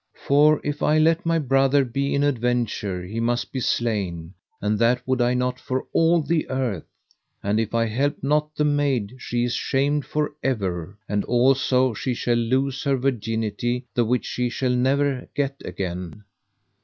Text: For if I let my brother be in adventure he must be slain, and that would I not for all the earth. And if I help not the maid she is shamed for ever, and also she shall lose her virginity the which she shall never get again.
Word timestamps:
For 0.15 0.59
if 0.63 0.81
I 0.81 0.97
let 0.97 1.27
my 1.27 1.37
brother 1.37 1.85
be 1.85 2.15
in 2.15 2.23
adventure 2.23 3.05
he 3.05 3.19
must 3.19 3.51
be 3.51 3.59
slain, 3.59 4.33
and 4.59 4.79
that 4.79 5.07
would 5.07 5.21
I 5.21 5.35
not 5.35 5.59
for 5.59 5.85
all 5.93 6.21
the 6.23 6.49
earth. 6.49 6.87
And 7.43 7.59
if 7.59 7.75
I 7.75 7.85
help 7.85 8.17
not 8.23 8.55
the 8.55 8.65
maid 8.65 9.13
she 9.19 9.43
is 9.43 9.53
shamed 9.53 10.03
for 10.05 10.33
ever, 10.41 10.97
and 11.07 11.23
also 11.25 11.93
she 11.93 12.15
shall 12.15 12.33
lose 12.35 12.81
her 12.83 12.97
virginity 12.97 13.85
the 13.93 14.03
which 14.03 14.25
she 14.25 14.49
shall 14.49 14.73
never 14.73 15.27
get 15.35 15.57
again. 15.63 16.23